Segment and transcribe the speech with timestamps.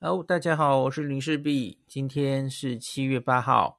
[0.00, 1.78] 哦，大家好，我是林世璧。
[1.86, 3.78] 今天是七月八号，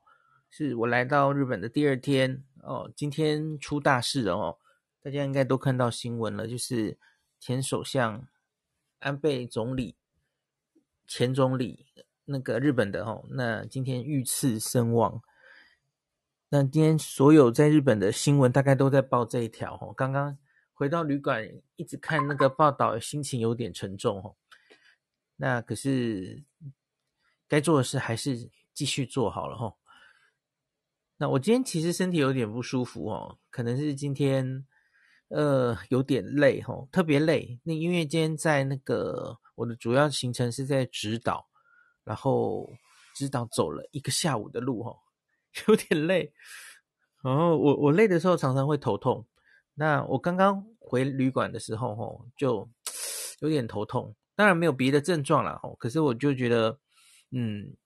[0.52, 2.92] 是我来到日本的第二天哦。
[2.96, 4.60] 今天出大事了哦，
[5.02, 6.96] 大家应该都看到新闻了，就是
[7.40, 8.28] 前首相
[9.00, 9.96] 安倍总理、
[11.08, 11.88] 前总理
[12.26, 15.24] 那个日本的哦，那今天遇刺身亡。
[16.50, 19.92] 那今天所有在日本的新闻大概都在报这一条哦。
[19.98, 20.38] 刚刚
[20.72, 24.36] 回到旅馆，一直看那个报道，心情有点沉重哦。
[25.42, 26.44] 那可是
[27.48, 29.76] 该做的事还是继续做好了齁。
[31.18, 34.68] 那我今天其实身体有点不舒服哦，可能是今天
[35.30, 37.60] 呃有点累齁，特别累。
[37.64, 41.50] 那因为今天在那个我的主要行程是在直岛，
[42.04, 42.70] 然后
[43.16, 44.96] 直岛走了一个下午的路齁，
[45.68, 46.32] 有点累。
[47.24, 49.26] 然后我我累的时候常常会头痛。
[49.74, 52.70] 那我刚刚回旅馆的时候齁，就
[53.42, 54.16] 有点头痛。
[54.42, 56.80] 当然没有别的症状了哦，可是我就觉得，
[57.30, 57.78] 嗯，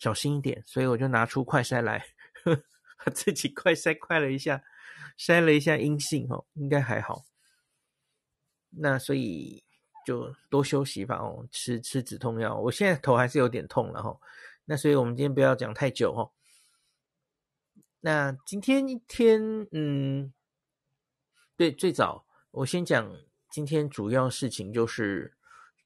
[0.00, 2.04] 小心一点，所以我就拿出快筛来，
[2.42, 2.60] 呵
[3.14, 4.60] 自己快筛快了一下，
[5.16, 7.24] 筛了一下阴性哦，应该还好。
[8.70, 9.62] 那所以
[10.04, 12.58] 就多休息吧哦，吃吃止痛药。
[12.58, 14.18] 我现在头还是有点痛了哈，
[14.64, 16.32] 那所以我们今天不要讲太久哦。
[18.00, 20.34] 那今天一天，嗯，
[21.56, 23.16] 对，最早我先讲
[23.48, 25.36] 今天主要事情就是。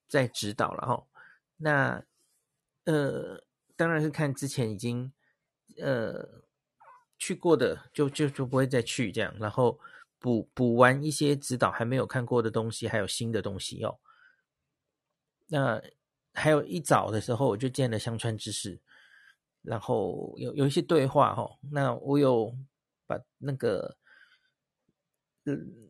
[0.08, 1.06] 在指导了哈，
[1.56, 2.04] 那
[2.84, 3.42] 呃，
[3.76, 5.12] 当然是看之前已经
[5.78, 6.42] 呃
[7.18, 9.78] 去过的，就就就不会再去这样，然后
[10.18, 13.98] 补补完一些指导还没有看过的东西，还有新的东西哦。
[15.46, 15.82] 那
[16.32, 18.80] 还有一早的时候，我就见了香川知事，
[19.62, 21.58] 然后有有一些对话哈。
[21.70, 22.56] 那我有
[23.06, 23.96] 把那个。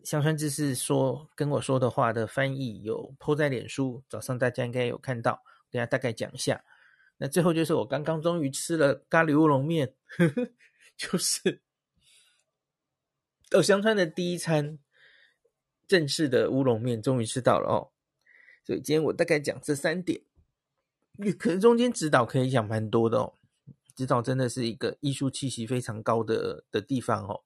[0.03, 5.43] 香川志士说跟我说的话的翻译有 po 在脸书，早上大家应该有看到。
[5.71, 6.65] 等下大概讲一下。
[7.17, 9.95] 那最后就是我刚刚终于吃了咖喱乌龙面，
[10.97, 11.61] 就是
[13.49, 14.79] 到香川的第一餐
[15.87, 17.91] 正式的乌龙面终于吃到了哦。
[18.65, 20.23] 所以今天我大概讲这三点，
[21.39, 23.35] 可是中间指导可以讲蛮多的哦。
[23.95, 27.45] 指导真的是一个艺术气息非常高的的地方哦。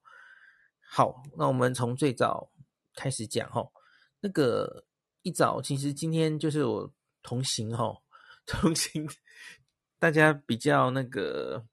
[0.90, 2.50] 好，那我们从最早
[2.94, 3.70] 开始讲哈。
[4.20, 4.86] 那个
[5.20, 7.94] 一早，其实今天就是我同行哈，
[8.46, 9.06] 同行
[9.98, 11.66] 大家比较那个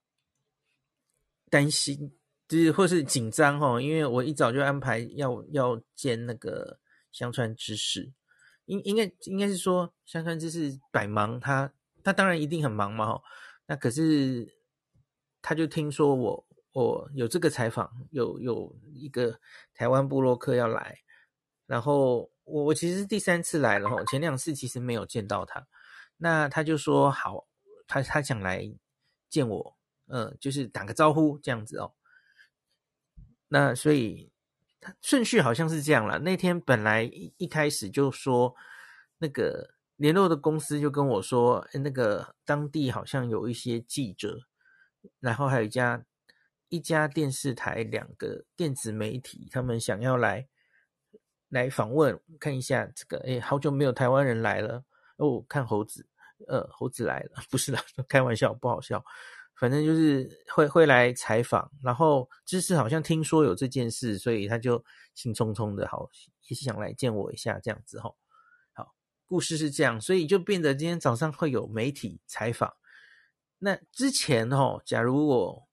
[1.50, 2.14] 担心，
[2.48, 6.80] 就是或是紧张哈，因为我一早就安排要要见那个
[7.14, 8.12] 香川知事，
[8.66, 11.72] 应应该应该是说香川知事百忙，他
[12.04, 13.24] 他当然一定很忙嘛哈。
[13.68, 14.58] 那可是
[15.42, 16.45] 他就听说我。
[16.76, 19.40] 我有这个采访，有有一个
[19.74, 21.00] 台湾部落客要来，
[21.68, 25.66] 然后我我其实第三次来了哈，前两次其实没有见到他，
[26.18, 27.48] 那他就说好，
[27.88, 28.70] 他他想来
[29.30, 29.78] 见我，
[30.08, 31.94] 嗯，就是打个招呼这样子哦。
[33.48, 34.30] 那所以
[34.82, 36.20] 他顺序好像是这样了。
[36.20, 38.54] 那天本来一一开始就说
[39.20, 44.42] 那个联络的公司就跟我说，那个当地好像有一些记者，
[45.22, 46.04] 然后还有一家。
[46.76, 50.46] 一家电视台，两个电子媒体，他们想要来
[51.48, 53.18] 来访问，看一下这个。
[53.26, 54.84] 哎，好久没有台湾人来了
[55.16, 56.06] 哦，看猴子，
[56.50, 59.02] 呃，猴子来了， 不是啦， 开玩笑，不好笑。
[59.56, 64.84] 反正就是会会来采访，然后知事好像听说有这件事，所以他就
[65.14, 66.10] 兴冲冲的，好，
[66.50, 68.14] 也是想来见我一下，这样子齁。
[68.74, 68.94] 好，
[69.26, 72.76] 故事是这样，所以就变得今天早上会有媒体采访。
[73.60, 75.65] 那之前齁，假如我。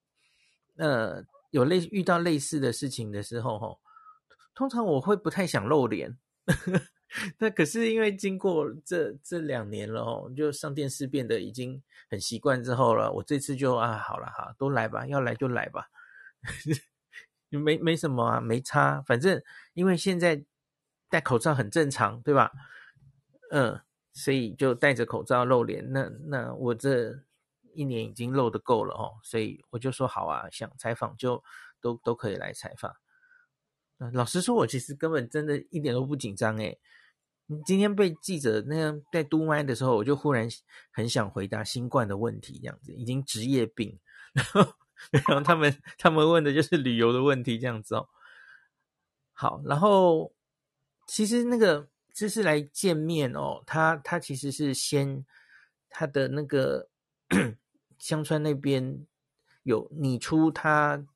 [0.83, 3.79] 呃，有类遇到类似的事情的时候，吼，
[4.53, 6.19] 通常我会不太想露脸。
[7.39, 15.87] 那可是因为经过这这两年了，哦，就上电视变得已经很习惯之后了，我这次就啊，好了哈，都来吧，要来就来吧，
[17.49, 19.41] 没没什么啊，没差，反正
[19.75, 20.45] 因为现在
[21.09, 22.51] 戴口罩很正常，对吧？
[23.53, 23.81] 嗯，
[24.15, 25.93] 所以就戴着口罩露脸。
[25.93, 27.23] 那那我这。
[27.75, 31.43] 一年已经露得够了哦，所以我就说好啊，想采访就
[31.81, 32.95] 都都可以来采访。
[34.13, 36.81] 老实说，我其实根本真的一点都不紧张诶。
[37.65, 40.49] 今天被记者那样在嘟麦的时候，我就忽然
[40.91, 44.01] 很想回答新冠的问题，这样子已经职业病。
[44.33, 44.75] 然后，
[45.11, 48.09] 然后他们他们问的就是旅游的问题，这样子哦。
[49.33, 50.33] 好，然后
[51.07, 55.25] 其实那个就是来见面哦，他他其实是先
[55.89, 56.89] 他的那个。
[58.03, 59.07] 香川那边
[59.63, 61.07] 有拟出他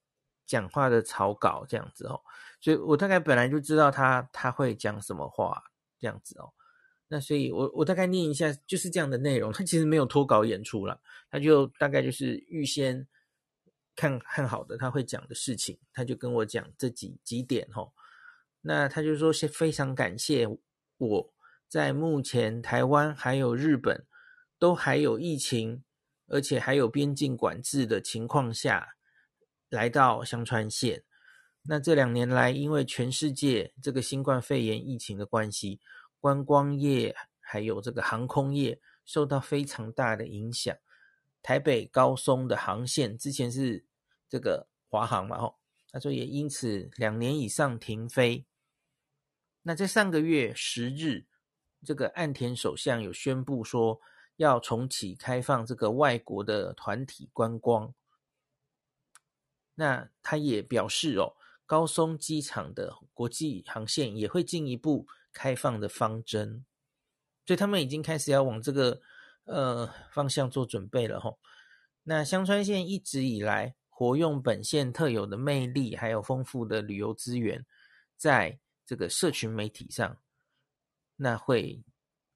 [0.46, 2.20] 讲话的草稿这样子哦，
[2.60, 5.64] 所以我大概本来就知道他他会讲什么话
[5.98, 6.52] 这样子哦。
[7.08, 9.52] 那所以我我大概念一下，就是这样的内容。
[9.52, 13.04] 他其实没有脱稿演出了，他就大概就是预先
[13.96, 17.92] 看看好的他会讲的事情，他就跟我讲这几几点吼。
[18.60, 20.46] 那他就说是非常感谢
[20.98, 21.34] 我
[21.68, 24.06] 在目前台湾还有日本
[24.60, 25.82] 都还有疫情，
[26.26, 28.96] 而且还有边境管制的情况下，
[29.68, 31.04] 来到香川县。
[31.62, 35.80] 那这两年来，因为全世界这个新冠肺炎疫情的关系，
[36.20, 40.76] 观光业还有这个航空业受到非常大的影响。
[41.42, 43.84] 台北高松的航线之前是
[44.28, 45.56] 这个华航嘛，吼，
[45.90, 48.46] 他说也因此两年以上停飞。
[49.62, 51.26] 那在上个月十日，
[51.84, 54.00] 这个岸田首相有宣布说
[54.36, 57.92] 要重启开放这个外国的团体观光。
[59.74, 61.34] 那他也表示哦。
[61.68, 66.64] 高松机场的国际航线也会进一步开放的方针，
[67.44, 69.00] 所以他们已经开始要往这个
[69.46, 71.40] 呃方向做准备了吼。
[72.04, 77.66] 那香川县一直以来活用本县特有的魅力，还有丰富的旅游资源，
[78.16, 80.18] 在这个社群媒体上，
[81.16, 81.82] 那会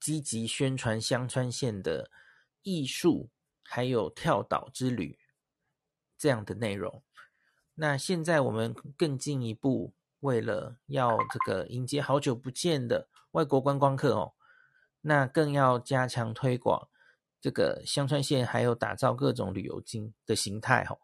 [0.01, 2.11] 积极宣传香川县的
[2.63, 3.31] 艺术，
[3.63, 5.19] 还有跳岛之旅
[6.17, 7.03] 这样的内容。
[7.75, 14.35] 那现在我们更进一步，为了要这个迎接好久不见的外国观光客哦，
[15.03, 16.89] 那更要加强推广
[17.41, 20.99] 这个香川县，还有打造各种旅游经的形态哦。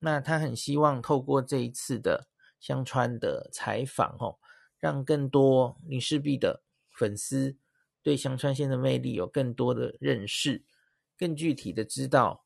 [0.00, 2.28] 那他很希望透过这一次的
[2.60, 4.38] 香川的采访哦，
[4.78, 7.56] 让更多林氏璧的粉丝
[8.02, 10.62] 对香川县的魅力有更多的认识，
[11.16, 12.44] 更具体的知道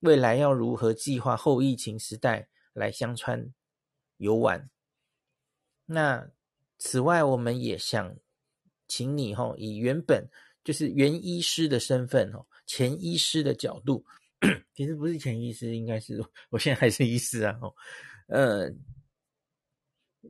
[0.00, 2.48] 未来要如何计划后疫情时代。
[2.76, 3.54] 来香川
[4.18, 4.68] 游玩。
[5.86, 6.30] 那
[6.76, 8.14] 此外，我们也想
[8.86, 10.28] 请你吼，以原本
[10.62, 14.04] 就是原医师的身份吼，前医师的角度，
[14.76, 16.22] 其实不是前医师，应该是
[16.52, 17.74] 我现在还是医师啊吼，
[18.28, 18.70] 呃，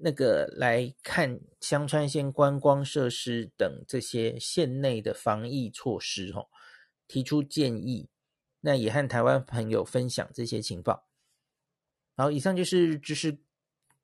[0.02, 6.48] 那个来看香川县观光设施等这些县内的防疫措施哦，
[7.06, 8.08] 提出建议，
[8.60, 11.06] 那也和台湾朋友分享这些情报。
[12.14, 13.36] 然后以上就是就是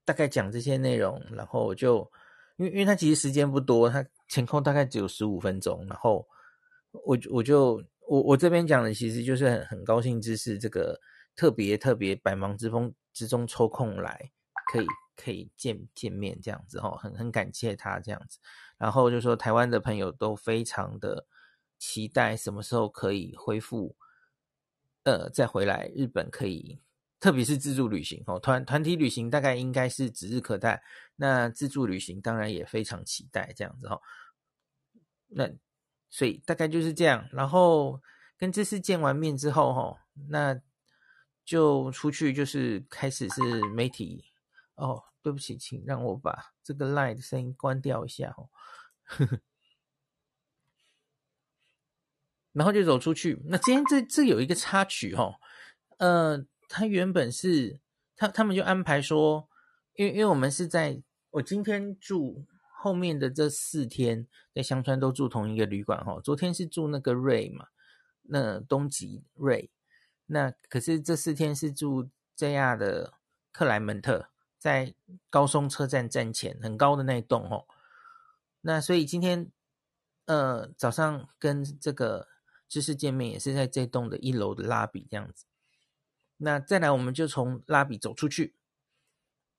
[0.05, 2.11] 大概讲这些内容，然后我就
[2.57, 6.27] 因为因为他其实时间不多，他前后大概只有十五分钟，然后
[6.93, 11.01] 我我就我我这边讲的其实就是很很高兴之是这个
[11.35, 14.31] 特别特别百忙之风之中抽空来
[14.73, 18.39] 可以可以见见面这样子哈，很很感谢他这样子，
[18.79, 21.27] 然后就说台湾的朋友都非常的
[21.79, 23.95] 期待什么时候可以恢复，
[25.03, 26.81] 呃再回来日本可以。
[27.21, 30.83] 特别是自助旅行哦，团团体旅行大概应该是指日可待。
[31.15, 34.01] 那自助旅行当然也非常期待这样子哈。
[35.29, 35.49] 那
[36.11, 37.29] 所以大概就是这样。
[37.31, 38.03] 然后
[38.37, 40.61] 跟这次见完面之后哈，那
[41.45, 43.41] 就出去就是开始是
[43.71, 44.32] 媒体
[44.85, 45.05] 哦。
[45.23, 48.51] 对不起，请让我把这个 LINE 的声音关掉一下哦。
[52.53, 53.41] 然后就走出去。
[53.47, 55.37] 那今天这这有一个插曲哦，
[55.99, 56.45] 呃。
[56.75, 57.81] 他原本是
[58.17, 59.47] 他他们就安排说，
[59.93, 61.03] 因为因为我们是在
[61.33, 62.47] 我今天住
[62.81, 67.67] 后面的这四天在香川都住同一个旅馆哈，昨天是住那个瑞嘛，
[68.23, 69.71] 那东急瑞，
[70.25, 73.19] 那可是这四天是住这样的
[73.53, 74.31] 克莱门特，
[74.63, 74.95] 在
[75.29, 77.67] 高松车站站前很高的那一栋哦，
[78.61, 79.51] 那所以今天
[80.27, 82.29] 呃早上跟这个
[82.69, 85.47] 知识见面也是在这栋的一楼的拉比这样子。
[86.37, 88.55] 那再来，我们就从拉比走出去。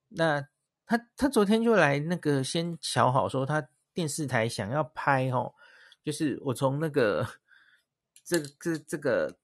[0.08, 0.48] 那
[0.86, 5.54] 他他昨天就来那个先瞧好，说他电视台想要拍哦，
[6.02, 7.28] 就是我从那个
[8.24, 9.38] 这这这个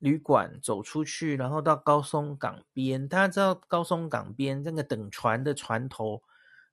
[0.00, 3.06] 旅馆走出去，然后到高松港边。
[3.06, 6.22] 大家知道高松港边那个等船的船头，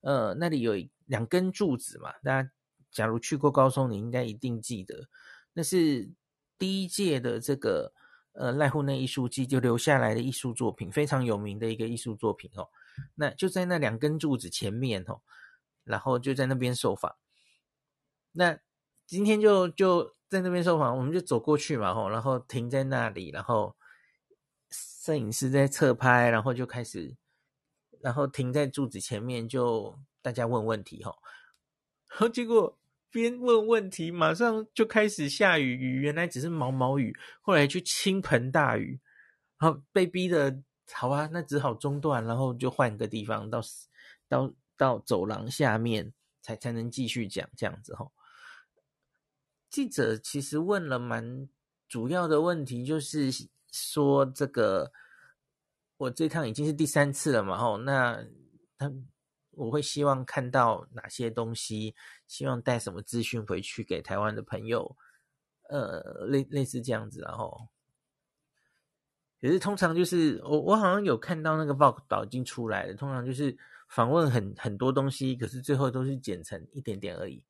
[0.01, 0.73] 呃，那里有
[1.05, 2.11] 两根柱子嘛。
[2.23, 2.51] 大家
[2.89, 5.07] 假如去过高松，你应该一定记得，
[5.53, 6.09] 那是
[6.57, 7.93] 第一届的这个。
[8.39, 12.69] 呃，濑户内艺术季就留下来的艺术作品，非常有名的一个艺术作品哦。
[13.15, 15.21] 那就在那两根柱子前面哦，
[15.83, 17.15] 然后就在那边受访。
[18.31, 18.59] 那
[19.07, 23.75] 今天就就在那边受访，我们就走过去嘛吼，然后停在那里，然后
[24.69, 27.15] 摄影师在侧拍，然后就开始，
[28.01, 31.15] 然后停在柱子前面，就大家问问题吼，
[32.11, 32.77] 然后结果。
[33.09, 38.99] 边问问题，马上就开始下雨，雨原来只是毛毛雨，后来去倾盆大雨，
[39.57, 40.61] 然后被逼的，
[40.91, 43.61] 好啊，那只好中断，然后就换个地方，到
[44.27, 48.11] 到到走廊下面才才能继续讲这样子吼。
[49.69, 51.49] 记者其实问了蛮
[51.87, 53.29] 主要的问题，就是
[53.71, 54.91] 说这个
[55.97, 58.25] 我这趟已经是第三次了嘛，吼，那
[58.77, 58.91] 他
[59.51, 61.95] 我会希望看到哪些东西，
[62.27, 64.95] 希望带什么资讯回去给台湾的朋友，
[65.69, 67.67] 呃，类类似这样子，然后，
[69.41, 73.57] 可是通常就是我我好像有看到那个报道已经出来了，通常就是
[73.89, 77.43] 访问很很多东西，可是最后都是剪成一点点而已。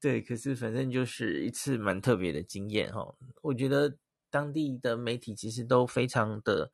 [0.00, 3.16] 对，可是反正就是一次蛮特别的经验哈。
[3.42, 3.96] 我觉得
[4.30, 6.70] 当地的媒体其实都非常的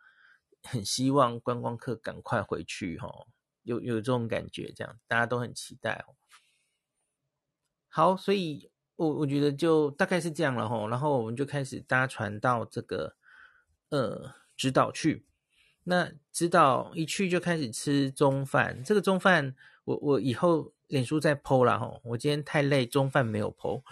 [0.63, 3.09] 很希望观光客赶快回去哈，
[3.63, 6.13] 有有这种感觉，这样大家都很期待哦。
[7.89, 10.87] 好，所以我我觉得就大概是这样了哈。
[10.89, 13.17] 然后我们就开始搭船到这个
[13.89, 15.25] 呃直岛去。
[15.85, 20.74] 那直岛一去就开始吃中饭，这个中饭我我以后。
[20.87, 23.83] 脸书在 po 了哈，我今天太累，中饭没有 po。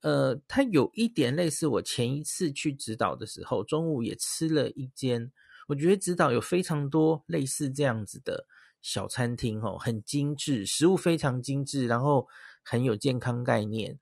[0.00, 5.30] 呃，它有一点类似我前一次去指导的时候，中午也吃了一间。
[5.68, 8.46] 我觉得指导有非常多类似这样子的
[8.80, 12.26] 小餐厅哦，很精致，食物非常精致，然后
[12.64, 14.00] 很有健康概念，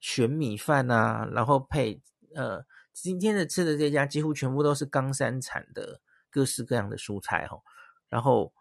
[0.00, 2.02] 选米饭啊，然后配
[2.34, 7.62] 呃，今天的吃的这家几乎全部都是冈山产的各式各样的蔬菜哦，
[8.08, 8.52] 然后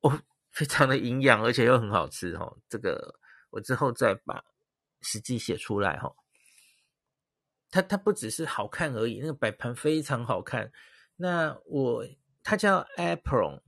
[0.00, 0.18] 哦。
[0.52, 2.56] 非常的营养，而且又很好吃哈。
[2.68, 3.18] 这个
[3.50, 4.44] 我之后再把
[5.00, 6.14] 实际写出来哈。
[7.70, 10.70] 它它不只是好看而已，那个摆盘非常好看。
[11.16, 12.06] 那我
[12.42, 13.62] 它叫 Apron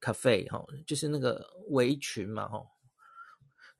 [0.00, 2.64] Cafe 哈，就是那个围裙嘛哈。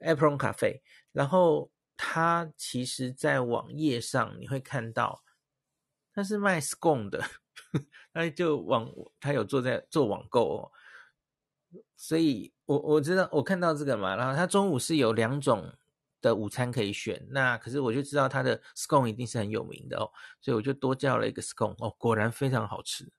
[0.01, 5.23] Apron Cafe，然后它其实在网页上你会看到，
[6.13, 7.25] 它是卖 scone 的，
[8.13, 10.73] 它就网它有做在做网购哦。
[11.97, 15.73] 所以我我知道我看到这个嘛，然后他中午是有两种
[16.21, 23.13] 的午餐可以选，那可是我就知道他的 scone 一定是很有名的哦，所以我就多叫了一个 scone 哦，果然非常好吃。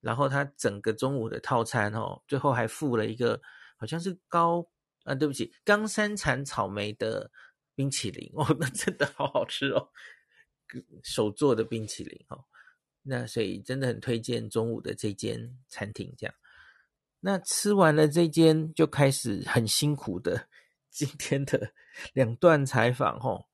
[0.00, 3.40] 然后他整个中午的套餐哦，最后还附了一个
[3.76, 4.66] 好像是高
[5.04, 7.30] 啊，对不起，冈山产草莓的
[7.74, 9.90] 冰淇淋哦，那真的好好吃哦，
[11.02, 12.44] 手做的冰淇淋哦，
[13.02, 16.34] 那所以真的很推荐中午的这间餐厅这样。
[17.26, 20.46] 那吃完了这间，就开始很辛苦的
[20.88, 21.72] 今天的
[22.12, 23.48] 两段采访吼。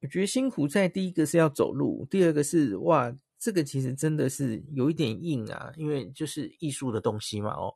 [0.00, 7.72] 我觉得辛苦在第一个是要走路，第二个是哇，这个其实真的是有一点硬啊，因为就是艺术的东西嘛哦。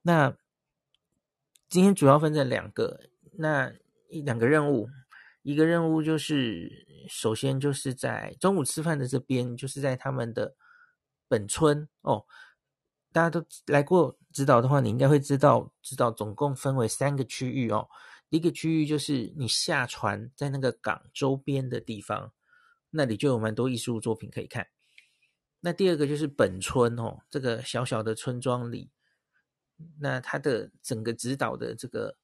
[0.00, 0.34] 那
[1.68, 2.98] 今天主要分成两个，
[3.32, 3.70] 那
[4.08, 4.88] 一两个任务，
[5.42, 10.56] 一个任务就是首先就是在中午吃饭的这边，就是在他们的
[11.28, 12.24] 本村哦。
[13.12, 17.88] 大家都来过指导的话，你应该会知道，指导总共分为三个区域哦。
[18.30, 22.32] 一个区域就是你下船在那个港周边的地方，
[22.88, 24.66] 那里就有蛮多艺术作品可以看。
[25.60, 28.90] 那第二个就是本村哦，这个小小的村庄里，
[30.00, 32.16] 那它的整个指导的这个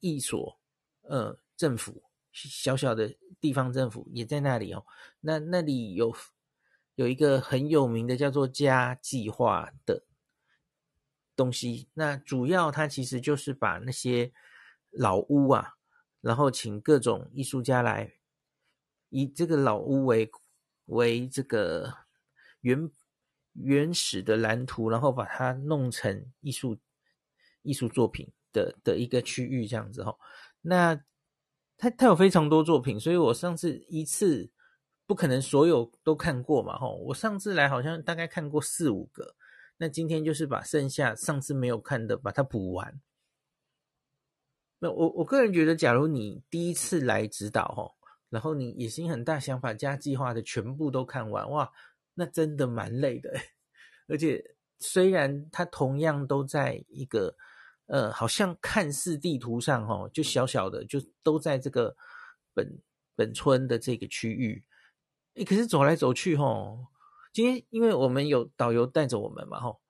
[0.00, 0.58] 役所，
[1.02, 4.84] 呃，政府小小的地方政府也在那里哦。
[5.20, 6.12] 那那里有
[6.96, 10.02] 有一个很有名的叫做家计划的。
[11.36, 14.32] 东西，那主要它其实就是把那些
[14.90, 15.74] 老屋啊，
[16.20, 18.12] 然后请各种艺术家来
[19.08, 20.30] 以这个老屋为
[20.86, 21.92] 为这个
[22.60, 22.90] 原
[23.52, 26.78] 原始的蓝图，然后把它弄成艺术
[27.62, 30.16] 艺术作品的的一个区域这样子哈。
[30.60, 30.94] 那
[31.76, 34.50] 他他有非常多作品，所以我上次一次
[35.06, 36.88] 不可能所有都看过嘛哈。
[36.88, 39.34] 我上次来好像大概看过四五个。
[39.76, 43.00] 那今天就是把剩下上次没有看的把它补完。
[44.78, 47.92] 那我我个人觉得，假如你第一次来指导哦，
[48.28, 51.72] 然后你野心很大，想把加计划的全部都看完，哇，
[52.14, 53.32] 那真的蛮累的。
[54.08, 57.34] 而且虽然它同样都在一个
[57.86, 61.96] 呃，好像看似地图上哦，就小小的，就都在这个
[62.52, 62.78] 本
[63.16, 64.62] 本村的这个区域，
[65.34, 66.86] 诶，可是走来走去哦。
[67.34, 69.80] 今天因为我们有导游带着我们嘛，吼，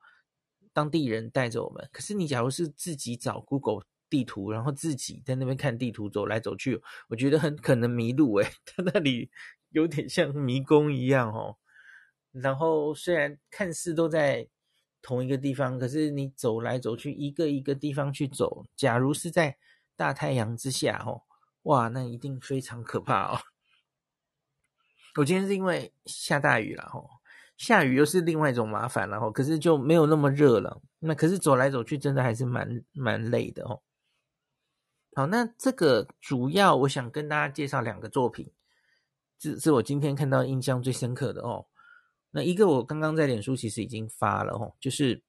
[0.73, 1.87] 当地人带着我们。
[1.93, 8.49] 可是你假如是自己找 Google 地图，然后自己在那边看地图走来走去，我觉得很可能迷路诶。
[8.65, 9.29] 它那里
[9.69, 11.57] 有点像迷宫一样哦。
[12.31, 14.49] 然后虽然看似都在
[15.03, 19.59] 同一个地方，可是你走来走去，一个一个地方去走，假如是在
[19.95, 21.21] 大太阳之下，吼，
[21.61, 23.39] 哇，那一定非常可怕哦。
[25.17, 27.14] 我今天是因为下大雨了，吼。
[27.57, 30.81] 下雨又是另外一种麻烦，然后可是就没有那么热了。
[30.99, 33.81] 那可是走来走去真的还是蛮蛮累的哦。
[35.15, 38.51] 好，那这个主要我想跟大家介绍两个作品，
[39.37, 41.67] 这是我今天看到印象最深刻的哦。
[42.31, 45.23] 那一个我刚刚在脸书其实已经发了哦，就是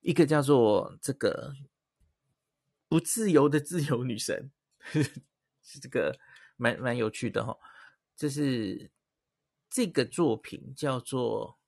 [0.00, 1.52] 一个叫做这个
[2.88, 4.50] 不自由的自由女神，
[5.62, 6.18] 是这个
[6.56, 7.58] 蛮蛮有趣的哈、哦。
[8.16, 8.90] 这是
[9.72, 11.58] 这个作品叫做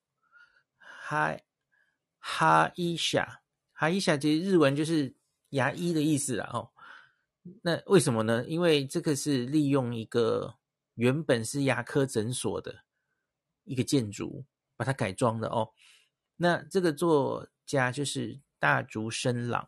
[0.77, 1.35] 哈
[2.19, 3.41] 哈伊夏，
[3.73, 5.15] 哈伊夏其实日文就是
[5.49, 6.69] 牙医的意思啦哦。
[7.63, 8.45] 那为什么呢？
[8.45, 10.55] 因为这个是利用一个
[10.93, 12.83] 原本是牙科诊所的
[13.63, 14.45] 一个建筑，
[14.77, 15.71] 把它改装的哦。
[16.37, 19.67] 那这个作家就是大竹伸朗，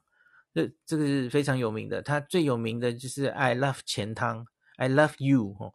[0.53, 2.03] 这这个是非常有名的。
[2.03, 5.74] 他最有名的就是 I Love 钱汤，I Love You 哦。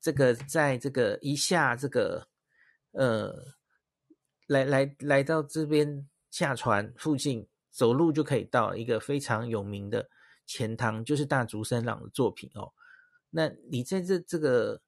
[0.00, 2.28] 这个在这个一下这个
[2.92, 3.34] 呃，
[4.46, 10.08] 来来来到这边下船附近走路就可以到一个非常有名的。
[10.46, 12.72] 钱塘就是大竹伸朗的作品哦，
[13.30, 14.82] 那你在这这个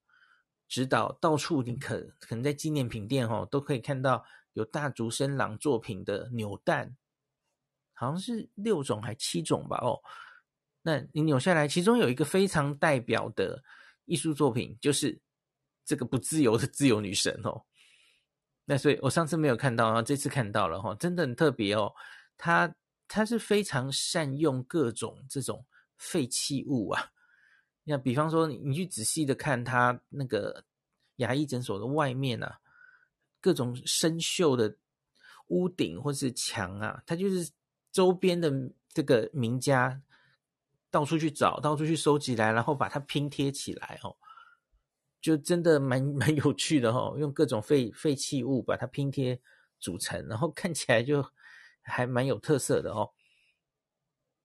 [0.66, 6.96] 指导到处你可可能在纪念品店哦都可以看到有大竹伸朗作品的扭蛋，
[7.92, 10.02] 好像是六种还七种吧哦，
[10.82, 13.62] 那你扭下来，其中有一个非常代表的
[14.04, 15.20] 艺术作品就是
[15.84, 17.62] 这个不自由的自由女神哦，
[18.64, 21.92] 那所以我上次没有看到，然后这次看到了哈，真的很特别哦，
[22.36, 22.74] 它。
[23.08, 25.62] 他是非常善用各种这种
[25.98, 27.10] 废弃物啊，
[27.84, 30.64] 那比方说你去仔细的看他那个
[31.16, 32.58] 牙医诊所的外面啊，
[33.38, 34.74] 各种生锈的
[35.48, 37.50] 屋顶或是墙啊，他就是
[37.90, 38.50] 周边的
[38.94, 40.00] 这个名家
[40.92, 44.16] 到处去找，到处去收集来，然后把它拼贴起来哦，
[45.20, 49.40] 就真的蛮 蛮有趣的哦，用各种废废弃物把它拼贴
[49.80, 51.28] 组成，然后看起来就。
[51.84, 53.10] 还蛮有特色的哦，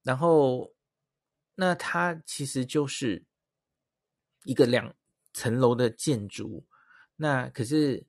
[0.01, 0.73] 然后
[1.53, 3.25] 那它其实就是
[4.43, 4.95] 一个两
[5.33, 6.65] 层楼的建筑，
[7.17, 8.07] 那可是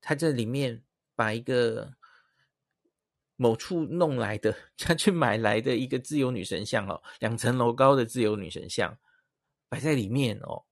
[0.00, 0.84] 它这里面
[1.16, 1.96] 把一个
[3.40, 8.98] 某处弄来的， 他去买来的一个自由女神像哦，两层楼高的自由女神像
[9.68, 10.66] 摆在里面哦，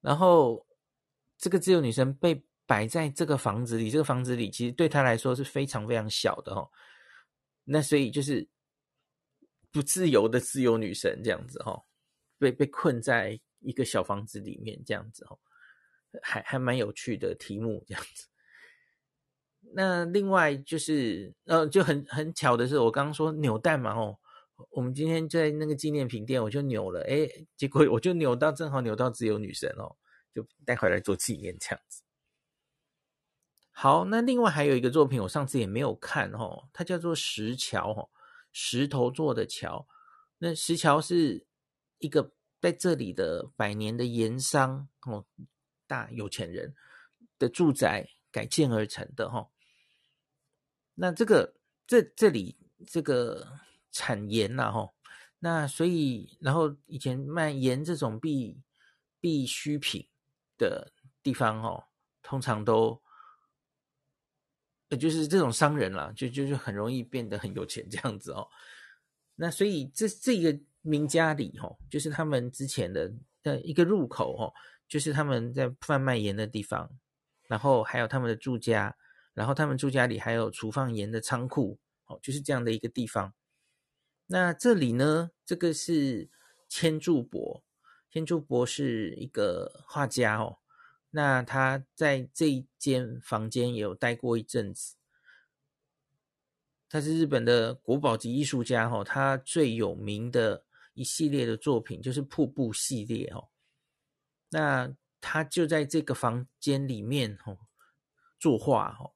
[0.00, 0.66] 然后
[1.36, 6.70] 这个自由女神被摆在这个房子里，这个房子里其实对她来说是非常非常小的哦。
[7.64, 8.48] 那所以就是
[9.70, 11.84] 不自由的自由女神这样子哦，
[12.38, 15.38] 被被困在一个小房子里面这样子哦，
[16.22, 18.26] 还还蛮有趣的题目这样子。
[19.72, 24.18] 那另外就是呃，就很很巧的是，我刚刚说扭蛋嘛哦，
[24.70, 29.96] 我们今天在那个纪念品店，我就扭了，哎，结果我就扭到正好扭到自由女神哦，
[30.34, 32.02] 就带回来做纪念这样子。
[33.70, 38.10] 好，那另外还有一个作品，我上次也没有看哦，它叫做石桥哦，
[38.52, 39.86] 石头做的桥。
[40.38, 41.46] 那石桥是
[41.98, 45.24] 一个在这里的百年的盐商哦，
[45.86, 46.74] 大有钱人
[47.38, 49.48] 的住宅改建而成的哈。
[51.00, 51.54] 那这个
[51.86, 53.58] 这这里这个
[53.90, 54.92] 产盐呐哈，
[55.38, 58.60] 那所以然后以前卖盐这种必
[59.18, 60.06] 必需品
[60.58, 61.84] 的地方哦，
[62.22, 63.00] 通常都。
[64.98, 68.48] 就是这种商人啦，就就就很容易变得很有钱这样子哦。
[69.36, 74.52] 那所以这这个名家里哦，就是他们之前的的一个入口哦，
[74.88, 76.90] 就是他们在贩卖盐的地方，
[77.46, 78.96] 然后还有他们的住家，
[79.34, 83.32] 然后他们住家里还有储放盐的仓库哦，就是这样的一个地方。
[84.26, 86.28] 那这里呢，这个是
[86.68, 87.64] 千住博，
[88.10, 90.58] 千住博是一个画家哦。
[91.10, 94.94] 那他在这一间房间也有待过一阵子。
[96.88, 100.64] 他是日本的国宝级艺术家哦，他最有名的
[100.94, 103.48] 一系列的作品就是瀑布系列哦。
[104.50, 107.58] 那他就在这个房间里面哦
[108.38, 109.12] 作画哦。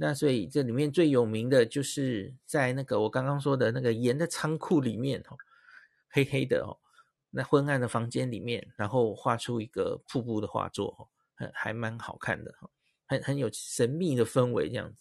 [0.00, 5.36] 那所以这里面最有名的就是在那个我刚刚说的那个盐的仓库里面哦，
[6.08, 6.80] 黑黑的哦，
[7.30, 11.08] 那昏暗的房间里面，然后画出一个瀑布的画作哦。
[11.40, 12.68] 还还蛮好看的哈，
[13.06, 14.96] 很很有神秘的氛围这样子。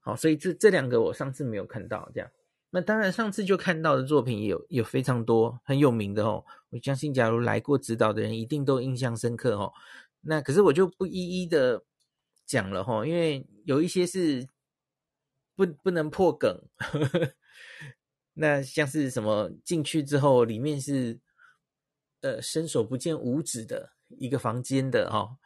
[0.00, 2.28] 好，所以这这两个我上次没有看到这样。
[2.70, 6.44] 那当然上次就看到的作品有有非常多很有名的哦。
[6.70, 9.72] 我相信假如来过指导的人一定都印象深刻哦。
[10.22, 11.84] 那可是我就不一一的
[12.44, 14.48] 讲了哈，因为有一些是
[15.54, 16.62] 不不能破梗。
[18.32, 21.20] 那像是什么进去之后里面是
[22.22, 23.92] 呃伸手不见五指的。
[24.20, 25.36] 一个房间的哦，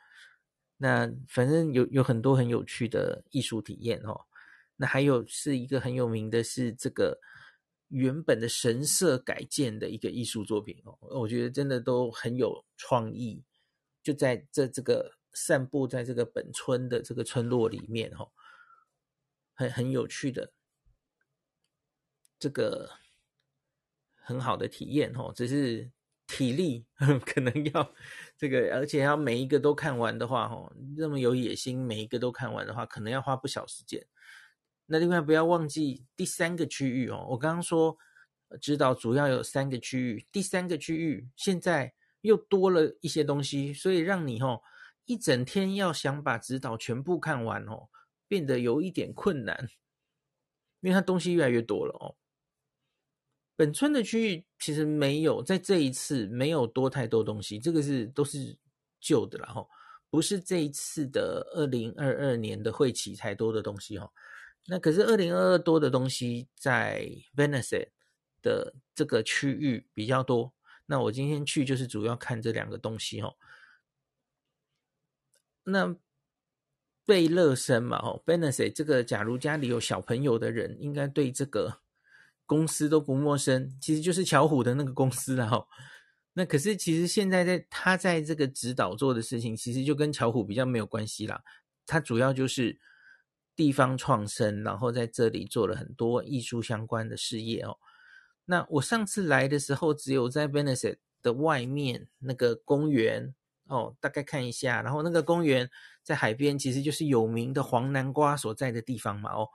[0.77, 4.27] 那反正有有很多很有趣的艺术体验哦。
[4.77, 7.19] 那还有是一个很有名的是这个
[7.89, 13.43] 原本的神社改建的一个艺术作品哦，我觉得真的都很有创意，
[14.03, 18.31] 就在这这个散布在这个本村的这个村落里面哦，
[19.55, 20.53] 很很有趣的
[22.39, 22.91] 这个
[24.15, 25.91] 很好的体验哦，只是
[26.27, 26.87] 体力
[27.27, 27.95] 可能要
[28.37, 34.07] 这个，而且要每一个都看完的话哦，那么有野心，每一个都看完的话，可能要花不少时间。
[34.87, 37.97] 那另外不要忘记第三个区域哦，我刚刚说
[38.61, 44.63] 知道主要有三个区域，第三个区域现在又多了一些东西，所以让你哦
[45.11, 47.89] 一整天要想把指导全部看完哦，
[48.29, 49.69] 变得有一点困难，
[50.83, 52.15] 因为它东西越来越多了哦。
[53.57, 58.57] 本村的区域其实没有在这一次没有多太多东西，这个是都是
[59.01, 59.67] 旧的了哈，
[60.11, 64.09] 不是这一次的二零二二年的会期才多的东西哈。
[64.69, 67.89] 那可是二零二二多的东西在 Venice
[68.41, 70.55] 的这个区域比较多。
[70.87, 73.35] 那我今天去就是主要看这两个东西哦。
[75.71, 75.97] 那
[77.07, 81.81] 贝勒森嘛，哦，Venice 这个，假如家里有小朋友的人，应该对这个
[82.47, 85.67] 公司都不陌生，其实就是巧虎的那个公司了哈。
[86.35, 91.43] 那可是其实现在在他在这个指导做的事情，其实就跟巧虎比较没有关系啦。
[91.87, 92.79] 他主要就是。
[93.57, 97.77] 地方创生，然后在这里做了很多艺术相关的事业哦。
[98.47, 103.35] 那我上次来的时候，只有在 Venice 的外面那个公园
[103.71, 104.83] 哦，大概看一下。
[104.83, 105.71] 然后那个公园
[106.03, 109.49] 在海边，其实就是有名的黄南瓜所在的地方嘛哦。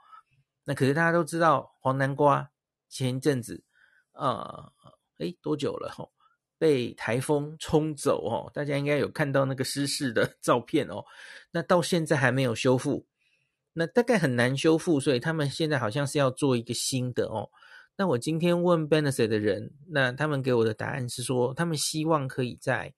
[0.64, 2.50] 那可是大家都知道，黄南瓜
[2.88, 3.62] 前一阵子，
[4.12, 4.72] 呃，
[5.18, 6.10] 诶，多久了哦？
[6.58, 11.04] 被台风冲走哦，大家应该有看到那个失事的 照片哦。
[11.50, 13.06] 那到现在还没有修复。
[13.74, 17.50] 那大概很难修复，所以他们现在好像是要做一个新的哦。
[17.94, 22.94] 那我今天问 Benesse 的人，那他们给我的答案是说，他们希望可以在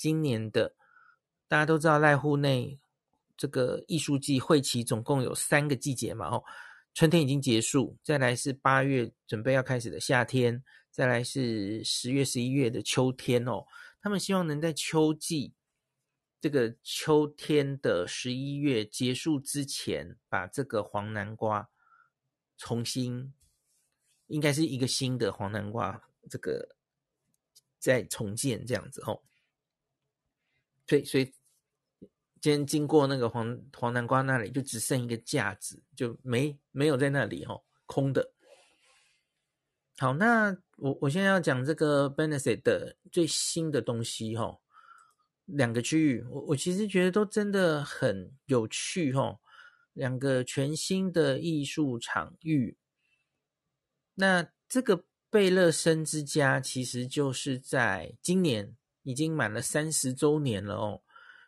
[0.00, 0.74] 今年的，
[1.46, 2.80] 大家都知道濑户内
[3.36, 6.42] 这个艺术季会期总共有三个季节嘛哦，
[6.94, 13.66] 春天已经结束，再来是八月准备要开始的夏天，再来是十月、十一月的秋天哦。
[14.00, 15.52] 他们希望能在秋季。
[16.40, 21.68] 这个秋天的十一月结束之前，把这个黄南瓜
[22.56, 23.34] 重新，
[24.28, 26.74] 应该是一个新的黄南瓜，这个
[27.78, 29.20] 再重建这样子哦。
[30.90, 31.24] 所以，所以
[32.40, 38.32] 今天经过那个黄黄南瓜那里，就只剩一个架子，就没没有在那里哦，空的。
[39.98, 44.58] 好，那我我现在要讲这个 Benefit 的最新的东西哈。
[45.44, 49.38] 两个区域，我我其实觉得都真的很有趣哦。
[49.92, 52.76] 两个全新的艺术场域，
[54.14, 61.02] 那这个贝勒森之家其实就是在今年已经满了三十周年了哦，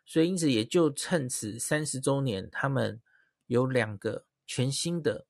[0.04, 3.00] 所以因此也就趁此三十周年，他们
[3.46, 5.26] 有两个全新的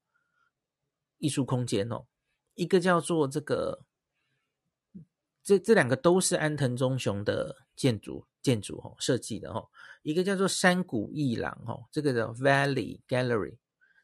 [1.18, 2.06] 艺术空间哦，
[2.54, 3.84] 一个叫做这个，
[5.42, 8.26] 这这两个都是安藤忠雄的建筑。
[8.42, 9.70] 建筑哦，设计的哦，
[10.02, 13.58] 一个叫做山谷艺廊哦，这个叫 Valley Gallery，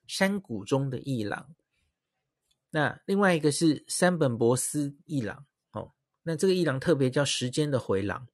[0.07, 1.57] 山谷中的艺廊。
[2.71, 5.45] 那另外一个是山本博司艺廊，
[6.29, 8.29] 那这个一郎特别叫时间的回廊。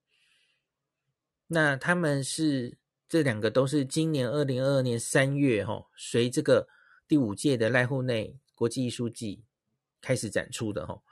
[1.46, 2.76] 那他们是
[3.08, 6.66] 这两个都是今年二零二二年三月哦，随这个
[7.06, 9.44] 第五届的濑户内国际艺术季
[10.00, 11.02] 开始展出的哦。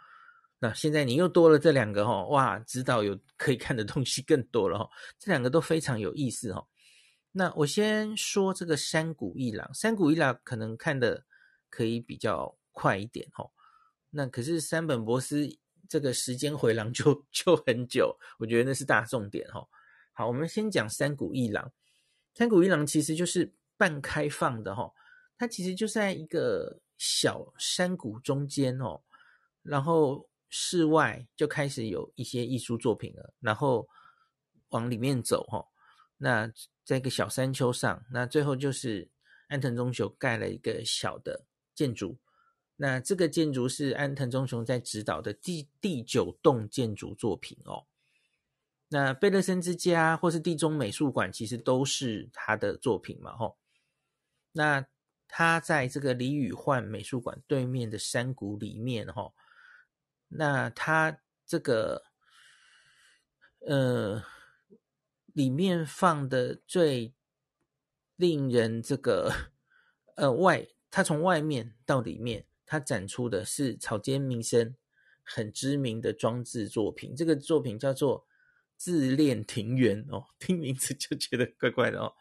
[0.58, 4.90] 那现在你又多了这两个哈，哇，指导有可以看的东西更多了哈，
[5.20, 6.66] 这两个都非常有意思哈。
[7.30, 11.24] 那我先说这个山谷一郎，山谷一郎可能看的
[11.70, 13.48] 可以比较快一点哈。
[14.10, 15.48] 那可是山本博司
[15.92, 19.68] 这个时间回廊就 就很久，我觉得那是大重点哈。
[20.14, 21.70] 好，我们先讲山谷一廊，
[22.34, 24.90] 山谷一廊其实就是半开放的哈，
[25.36, 29.02] 它其实就在一个小山谷中间哦，
[29.62, 30.26] 然后。
[30.54, 33.88] 室外就开始有一些艺术作品了，然后
[34.68, 35.64] 往里面走哈，
[36.18, 36.52] 那
[36.84, 39.10] 在一个小山丘上，那最后就是
[39.48, 42.18] 安藤忠雄盖了一个小的建筑，
[42.82, 47.86] 那这个建筑是安藤忠雄在指导的第第九栋建筑作品哦。
[48.88, 53.56] 那贝勒森之家或是地中美术馆其实都是他的作品嘛吼。
[54.50, 54.84] 那
[55.28, 59.32] 他在这个李宇焕美术馆对面的山谷里面吼。
[60.26, 62.02] 那他这个，
[63.60, 64.24] 呃，
[65.26, 67.14] 里面放的最
[68.16, 69.32] 令人这个，
[70.16, 74.74] 呃，外，他从外面到里面，他展出的是草间弥生
[75.22, 78.20] 很知名的装置作品，这个作品叫做
[78.78, 82.14] 《自恋庭园》哦，听名字就觉得怪怪的哦。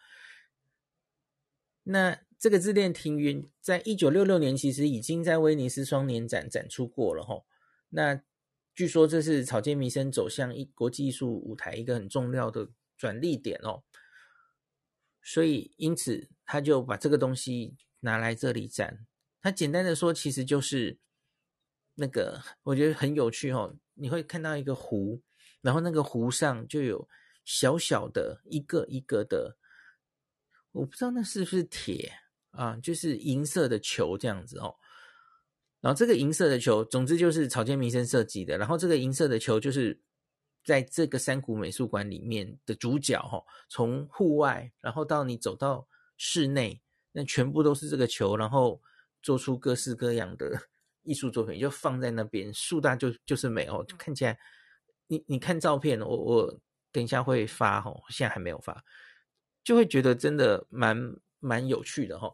[1.83, 7.45] 那这个自恋庭园在一九六六年其实已经在威尼斯双年展展出过了哈。
[7.87, 8.21] 那
[8.75, 13.83] 据说这是草间弥生走向一国际艺术舞台一个很重要的转捩点哦。
[15.21, 19.07] 所以因此他就把这个东西拿来这里展。
[19.41, 20.97] 他简单的说，其实就是
[21.95, 23.75] 那个我觉得很有趣哦。
[23.93, 25.21] 你会看到一个湖，
[25.61, 27.07] 然后那个湖上就有
[27.43, 29.57] 小小的一个一个的。
[30.71, 32.13] 我不知道那是不是铁
[32.51, 34.75] 啊，就是银色的球这样子哦。
[35.81, 38.57] 然后这个银色的球，总之就是草间弥生设计的。
[38.57, 39.99] 然后这个银色的球就是
[40.63, 43.43] 在这个山谷美术馆里面的主角哈。
[43.67, 48.81] 从户外，然后到你走到室内，那全部都是这个球，然后
[49.21, 50.69] 做出各式各样的
[51.03, 52.53] 艺术作品，就放在那边。
[52.53, 54.39] 树大就就是美哦，看起来
[55.07, 56.59] 你你看照片，我我
[56.91, 58.83] 等一下会发哦，现在还没有发。
[59.63, 60.97] 就会觉得真的蛮
[61.39, 62.33] 蛮有趣的哈。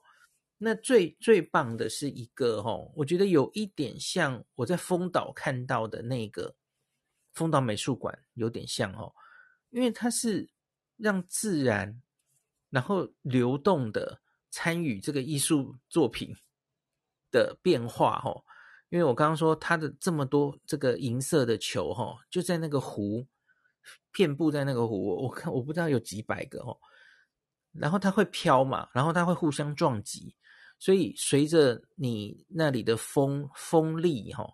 [0.58, 6.56] 那最最棒的是一个哈，我觉得有一点像我在丰岛看到的那个
[7.34, 9.14] 丰岛美术馆有点像哦，
[9.70, 10.50] 因为它是
[10.96, 12.02] 让自然
[12.70, 14.20] 然后流动的
[14.50, 16.36] 参与这个艺术作品
[17.32, 18.44] 的变化哈。
[18.90, 23.28] 因为我刚刚说它的这么多这个银色的球哈，就在那个湖
[24.14, 26.78] 遍布在那个湖，我看我不知道有几百个哦。
[27.74, 30.34] 然后它会飘嘛，然后它会互相撞击，
[30.80, 34.50] 所以随着你那里的风风力哈，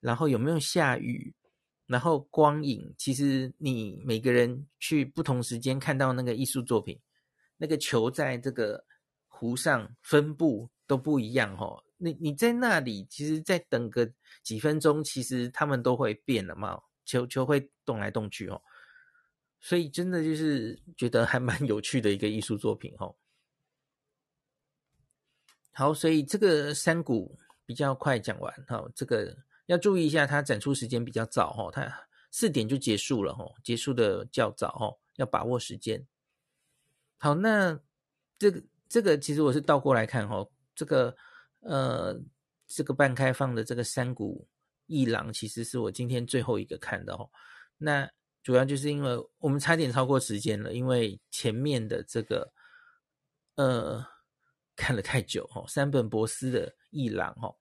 [0.00, 1.34] 然后有没有下雨，
[1.86, 7.00] 然后光影，其实你每个人去不同时间看到那个艺术作品，
[7.56, 8.84] 那个球在这个
[9.26, 11.82] 湖上分布都不一样哈。
[12.02, 14.10] 你你在那里，其实再等个
[14.42, 18.60] 几分钟，其实他们都会变了嘛，球球会动来动去哦。
[19.60, 23.14] 所以真的就是觉得还蛮有趣的一个艺术作品哦。
[25.72, 29.36] 好，所以这个山谷比较快讲完哈，这个
[29.66, 36.04] 要注意一下，它展出时间比较早哈，它四点就结束了哈，结束的较早哈，要把握时间。
[37.18, 37.78] 好，那
[38.36, 41.16] 这个这个其实我是倒过来看哈，这个
[41.62, 42.20] 呃
[42.68, 44.46] 这个半开放的这个山谷
[44.86, 47.30] 艺廊，其实是我今天最后一个看的哦。
[47.78, 48.10] 那
[48.42, 52.52] 主要就是因为我们差点超过时间了，因为前面的这个
[53.54, 54.04] 呃
[54.74, 57.56] 看了太久哦，山本博司的艺廊哦。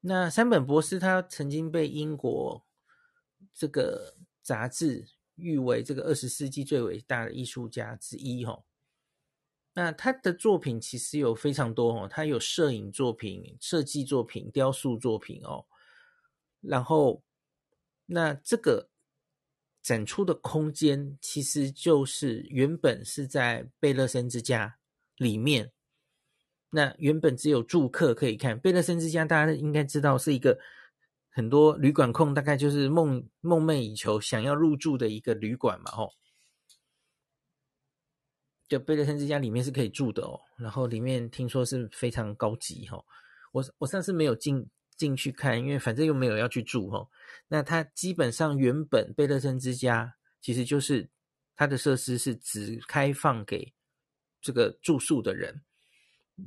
[0.00, 2.64] 那山本博司他曾经被英国
[3.52, 8.64] 这个杂志誉为这个二十世纪最伟大的艺术家之一哦。
[9.78, 15.64] 那他的作品其实有非常多哦，他有摄影作品、设计作品、雕塑作品哦。
[16.60, 17.22] 然后
[18.06, 18.88] 那这个。
[19.80, 24.76] 展出的空间其实就是原本是在贝勒森之家
[25.16, 25.72] 里面，
[26.68, 28.58] 那原本只有住客可以看。
[28.58, 30.58] 贝勒森之家大家应该知道是一个
[31.30, 36.12] 很多旅馆控大概就是梦梦寐以求想要入住的一个旅馆嘛，吼。
[38.68, 43.04] 就贝勒森之家里面是可以住的哦，然后里面听说是非常高级，吼。
[43.52, 44.68] 我我上次没有进。
[44.98, 47.08] 进去看，因为反正又没有要去住哦。
[47.46, 51.08] 那它基本上原本贝勒森之家其实就是
[51.54, 53.72] 它的设施是只开放给
[54.40, 55.62] 这个住宿的人，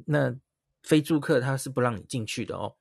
[0.06, 0.36] 那
[0.84, 2.76] 非住客他是不让你进去的哦。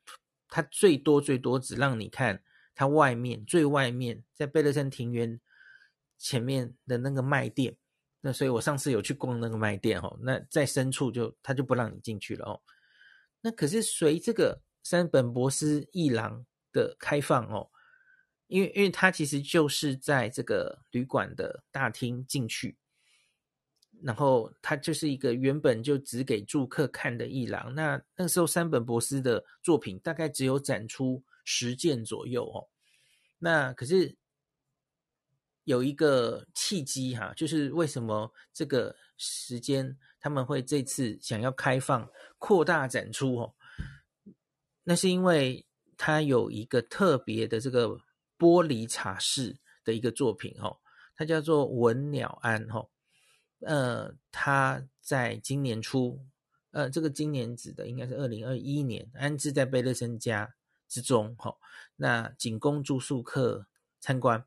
[0.48, 2.42] 他最多最多只让你看
[2.74, 5.40] 它外面最外面，在贝勒森庭园
[6.18, 7.76] 前面的那个卖店。
[8.20, 10.18] 那所以我上次有去逛那个卖店哦。
[10.22, 12.60] 那在深处就他就不让你进去了哦。
[13.40, 14.60] 那可是随这个。
[14.82, 17.70] 山本博司艺廊的开放哦，
[18.46, 22.78] 因为因为它其实就是在这个旅馆的大厅进去，
[24.02, 27.74] 然后它就是一个原本就只给住客看的艺廊。
[27.74, 32.66] 那那时候山本博司的作品大概只有展出十件左右哦。
[33.38, 34.16] 那可是
[35.70, 43.54] 有一个契机哈，就是为什么这个时间他们会这次想要开放扩大展出哦？
[44.82, 45.64] 那是因为
[45.96, 47.86] 他有一个特别的这个
[48.36, 50.78] 玻璃茶室的一个作品哦，
[51.14, 52.88] 它叫做文鸟安哈，
[53.60, 56.20] 呃，他在今年初，
[56.72, 60.52] 呃，这个今年指的应该是二零二一年，安置在贝勒森家
[60.88, 61.54] 之中哈，
[61.94, 63.68] 那仅供住宿客
[64.00, 64.44] 参观，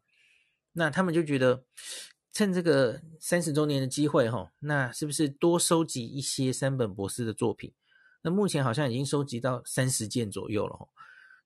[0.73, 1.63] 那他们就觉得
[2.31, 7.73] 趁这个三十周年的机会哈，那是不是多收集一些山本博士的作品？
[8.21, 10.89] 那目前好像已经收集到三十件左右了，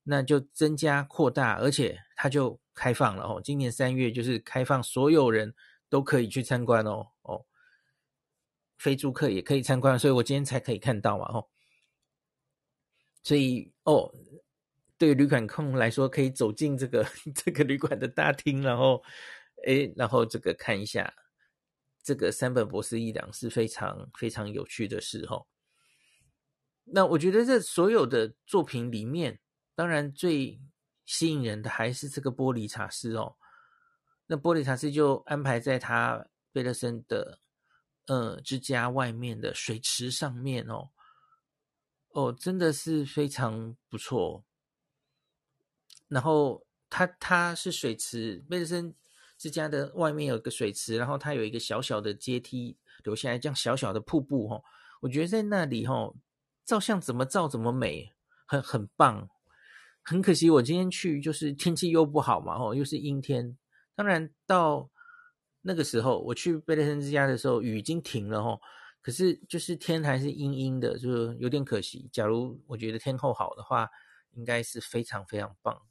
[0.04, 3.42] 那就增加扩大，而且它就开放了哦。
[3.44, 5.54] 今年三月就是开放，所有人
[5.90, 7.46] 都可以去参观哦哦，
[8.78, 11.48] 非住客也可以参观，所以我今天才可以看到嘛哦。
[13.24, 14.14] 所以哦，
[14.98, 17.06] 对旅馆控来说，可以走进这个
[17.36, 19.04] 这个旅馆的大厅，然后
[19.66, 21.14] 诶，然后这个看一下
[22.04, 25.46] 这个山本博士一两是非常非常有趣的事哦。
[26.86, 29.40] 那我觉得这所有的作品里面，
[29.76, 30.60] 当然最
[31.06, 33.36] 吸引人的还是这个玻璃茶室哦。
[34.26, 37.40] 那玻璃茶室就安排在他贝勒森的
[38.08, 40.90] 呃之家外面的水池上面哦。
[42.10, 44.44] 哦，真的是非常不错。
[46.08, 48.94] 然后它它是水池，贝勒森
[49.38, 54.64] 之家的外面有个水池，然后它有一个小小的阶梯流下来，这样小小的瀑布哦。
[55.02, 56.16] 我觉得在那里哦。
[56.66, 58.12] 照相怎么照怎么美，
[58.46, 59.30] 很很棒。
[60.04, 63.58] 很可惜我今天去就是天气又不好嘛，哦，又是阴天。
[63.96, 64.90] 当然到
[65.62, 68.60] 那个时候我去贝勒森之家的时候，雨已经停了吼，
[69.02, 72.10] 可是就是天还是阴阴的，就有点可惜。
[72.12, 73.90] 假如我觉得天候好的话，
[74.34, 75.87] 应该是非常非常棒。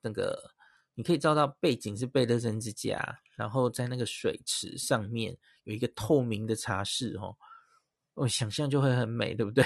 [0.00, 0.52] 那个
[0.94, 7.38] 你可以照到背景是贝勒森之家，然后在那个水池上面有一个透明的茶室，吼。
[8.14, 9.64] 我、想象就会很美，对不对？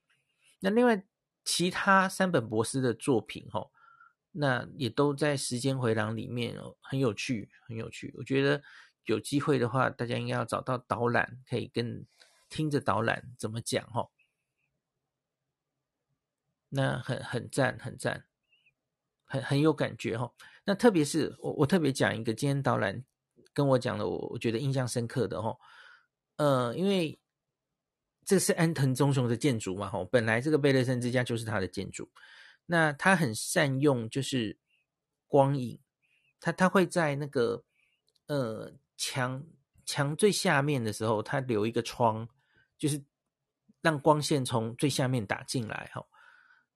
[0.60, 1.06] 那另外
[1.42, 3.70] 其他三本博士的作品，哦，
[4.32, 8.12] 那也都在时间回廊里面哦，很有趣，很有趣。
[8.18, 8.62] 我觉得
[9.04, 12.06] 有机会的话，大家应该要找到导览，可以跟
[12.50, 14.10] 听着导览怎么讲，哦。
[16.68, 18.26] 那很很赞，很赞，
[19.28, 20.34] 很很有感觉，哦。
[20.64, 23.04] 那特别是我我特别讲一个今天导览
[23.52, 25.56] 跟我讲的，我我觉得印象深刻的，哦，
[26.38, 27.20] 呃，因为。
[28.24, 29.88] 这是安藤忠雄的建筑嘛？
[29.88, 32.12] 吼，本来这个贝勒森之家就是他的建筑。
[32.66, 34.58] 那他很善用就是
[35.26, 35.80] 光影，
[36.38, 37.64] 他他会在那个
[38.26, 39.42] 呃墙
[39.86, 42.28] 墙最下面的时候，他留一个窗，
[42.76, 43.02] 就是
[43.80, 45.90] 让光线从最下面打进来。
[45.94, 46.06] 吼，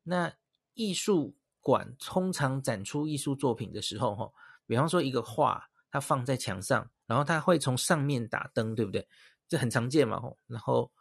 [0.04, 0.32] 那
[0.72, 4.34] 艺术馆通常展出艺术作品的时候，吼，
[4.66, 9.08] 比方说一个画，它放在墙上，然后它会从上面打灯，对不对？
[9.48, 10.20] 这很常见嘛。
[10.20, 10.92] 吼，然后。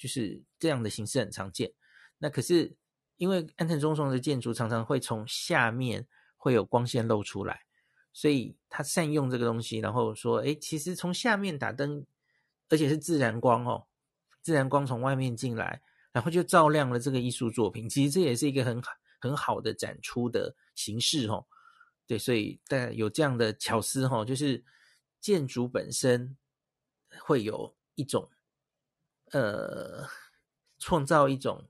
[0.00, 1.70] 就是这样的形式很常见，
[2.16, 2.74] 那可是
[3.18, 7.66] 因为安藤忠雄的建筑常常会从下面会有光线漏出来，
[8.10, 12.02] 所以他善用这个东西，然后说，哎，其实从下面打灯，
[12.70, 13.84] 而且是自然光哦，
[14.40, 17.86] 自然光从外面进来，然后就照亮了这个艺术作品。
[17.86, 21.46] 其实这也是一个很好很好的展出的形式哦。
[22.06, 24.64] 对，所以但有这样的巧思哦，就是
[25.20, 26.36] 建筑本身
[27.22, 28.30] 会有一种。
[29.32, 30.08] 呃，
[30.80, 31.68] 创造一种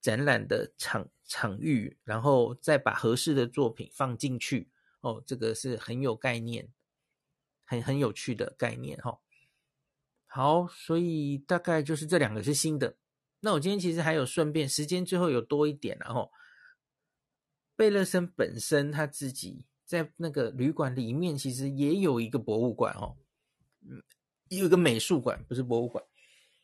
[0.00, 4.70] 展览的场场域，然后再把合适的作品放进去。
[5.00, 6.72] 哦，这个是很有概念，
[7.64, 9.18] 很很有趣的概念哈、哦。
[10.26, 12.96] 好，所以大概就是这两个是新的。
[13.40, 16.30] 那我今天其实还有顺便，时间最后有多一点，然后
[17.76, 23.16] 贝勒森本身他自己在那个旅馆里面，其实也有一个博物馆哦，
[23.82, 24.02] 嗯，
[24.48, 26.02] 有一个美术馆，不是博物馆。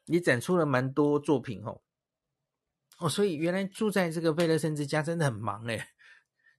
[0.07, 1.81] 也展出了蛮多作品哦，
[2.99, 5.81] 哦，所以原来住在这个贝勒森之家真的很忙诶。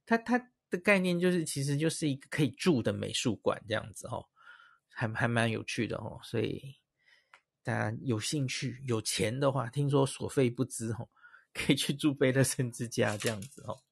[0.06, 0.38] 他他
[0.70, 4.24] 的概念就是，其实就是一个可以住的美术馆这样子哦，
[4.88, 6.18] 还还蛮有趣的哦。
[6.22, 6.76] 所以
[7.62, 11.10] 大家有兴趣、有钱的话，听说所费不貲哦，
[11.52, 13.82] 可以去住贝勒森之家这样子哦。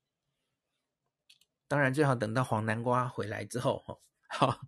[1.72, 3.98] 当然最好等到黄南瓜回来之后哦。
[4.28, 4.60] 好，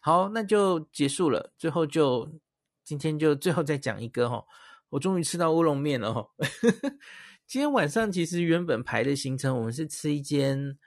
[0.00, 1.52] 好，那就结束了。
[1.58, 2.40] 最后就。
[2.84, 4.42] 今天就最后再讲一个哈，
[4.88, 6.26] 我终于吃到乌龙面了哈。
[7.46, 10.78] 今天晚上其实原本排的行程，我们是吃一间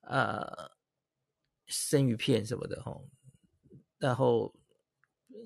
[0.00, 0.70] 呃
[1.66, 2.98] 生鱼片什么的哈，
[3.98, 4.54] 然后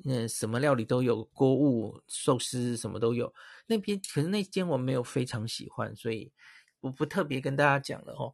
[0.04, 3.34] 嗯什么料理都有，锅物寿司什么都有。
[3.66, 6.32] 那边可是那间我没有非常喜欢，所以
[6.78, 8.32] 我不特别跟大家讲了哈。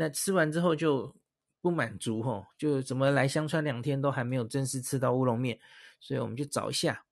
[0.00, 1.12] 那吃完之后就
[1.60, 5.58] 不满足哈，就怎么来香川两天都还没有正式吃到乌龙面，
[5.98, 7.04] 所以我们就找一下。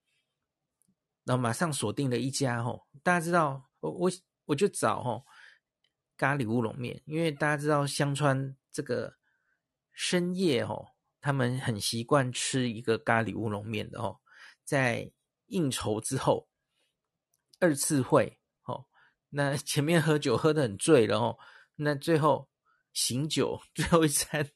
[1.24, 4.10] 然后马上锁定了一家吼，大家知道我我
[4.44, 5.26] 我就找吼
[6.16, 9.16] 咖喱乌龙面，因为大家知道香川这个
[9.92, 14.20] 深夜吼，他们很习惯吃一个咖喱乌龙面的吼，
[14.62, 15.10] 在
[15.46, 16.48] 应酬之后
[17.58, 18.86] 二次会吼，
[19.30, 21.40] 那前面喝酒喝得很醉了吼，
[21.74, 22.48] 那最后
[22.96, 24.48] 醒酒最后一餐，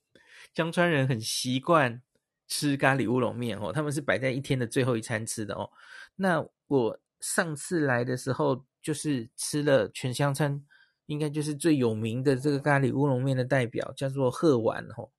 [0.52, 2.02] 江川人很习惯
[2.48, 5.70] 吃咖喱乌龙面哦，他们是摆在一天的最后一餐吃的哦，
[6.16, 6.44] 那。
[6.70, 10.64] 我上次来的时候就是吃了全香川，
[11.06, 15.10] 应该就是最有名的这个咖喱乌龙面的代表，叫做鹤丸哦。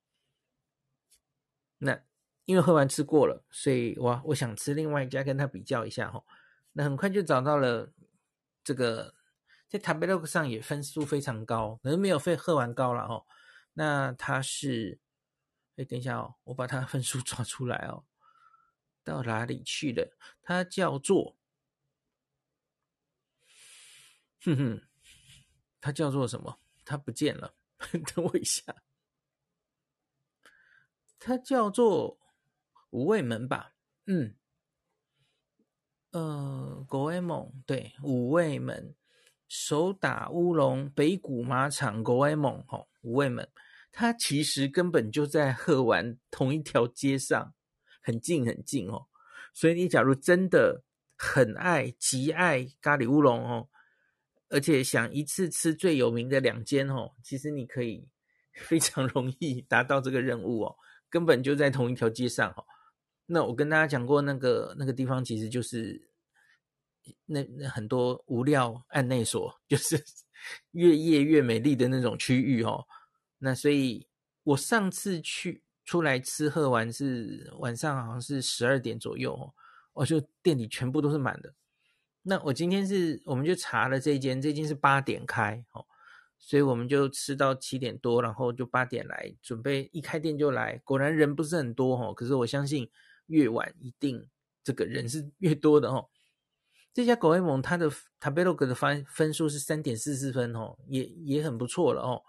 [1.79, 1.99] 那
[2.45, 6.25] 因为鹤丸吃过了，所以哇我想吃另外一家跟他比较一下吼。
[6.71, 7.91] 那很快就找到了
[8.63, 9.13] 这个，
[9.71, 13.25] 在 Tabelog 上也分数非常高，可能没有费鹤丸高了哦。
[13.71, 14.99] 那它是，
[15.77, 18.03] 哎，等一下哦，我把它分数抓出来哦。
[19.01, 20.17] 到哪里去了？
[20.41, 21.37] 它叫做，
[24.43, 24.81] 哼哼，
[25.79, 26.59] 它叫做什么？
[26.83, 27.55] 它不见了，
[28.13, 28.75] 等我一下。
[31.17, 32.19] 它叫做
[32.89, 33.73] 五味门吧？
[34.07, 34.35] 嗯，
[36.11, 38.93] 呃，国威猛对，五味门
[39.53, 43.45] 手打乌龙北谷马场五味门吼，五味门，
[43.91, 47.53] 它其实根本就在鹤丸同一条街上。
[48.01, 49.07] 很近很近哦，
[49.53, 50.85] 所以你假如真的
[51.17, 53.67] 很爱极爱咖喱乌龙哦，
[54.47, 58.07] 而且想一次吃最有名的两间哦，其实你可以
[58.53, 60.75] 非常容易达到这个任务哦，
[61.09, 62.65] 根本就在同一条街上哦。
[63.25, 66.09] 那我跟大家讲过，那个那个地方其实就是
[67.25, 70.03] 那那很多无料案内所， 就是
[70.71, 72.85] 越夜越美丽的那种区域哦。
[73.39, 74.07] 那所以
[74.43, 75.63] 我上次去。
[75.83, 79.51] 出来吃喝完是晚上，好像是十二点左右哦，
[79.93, 81.53] 我就店里全部都是满的。
[82.21, 85.85] 那我今天是，我们就查了这间，这间是八点开哦，
[86.37, 92.13] 所以我们就吃到七点多，然后就八点来准备，一开店就来，果然人不是很多哦。
[92.13, 92.89] 可是我相信
[93.25, 94.29] 越晚一定
[94.63, 96.07] 这个人是越多的哦。
[96.93, 97.89] 这家狗威蒙它的
[98.19, 102.23] Tabelog 的分分数是三点四四分哦，也也很不错了哦。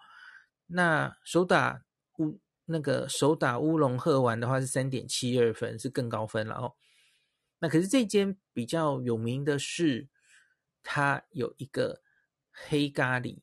[0.66, 1.82] 那手打
[2.18, 2.40] 乌。
[2.66, 6.74] 那个手打乌龙鹤丸的话是三点七二分，是更高分了哦。
[7.58, 10.08] 那可是这间比较有名的是，
[10.82, 12.02] 它有一个
[12.52, 13.40] 黑咖喱